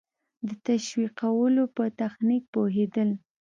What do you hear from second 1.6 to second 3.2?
په تخنیک پوهېدل.